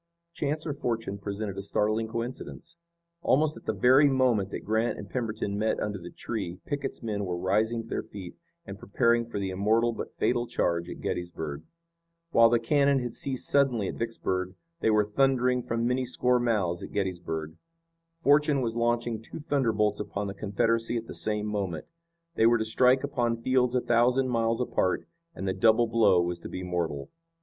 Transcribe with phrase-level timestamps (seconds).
[0.33, 2.75] Chance or fortune presented a startling coincidence.
[3.21, 7.23] Almost at the very moment that Grant and Pemberton met under the tree Pickett's men
[7.23, 8.35] were rising to their feet
[8.65, 11.61] and preparing for the immortal but fatal charge at Gettysburg.
[12.31, 16.81] While the cannon had ceased suddenly at Vicksburg they were thundering from many score mouths
[16.81, 17.53] at Gettysburg.
[18.15, 21.85] Fortune was launching two thunderbolts upon the Confederacy at the same moment.
[22.33, 25.05] They were to strike upon fields a thousand miles apart,
[25.35, 27.11] and the double blow was to be mortal.